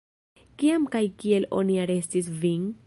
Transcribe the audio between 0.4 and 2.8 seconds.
Kiam kaj kiel oni arestis vin?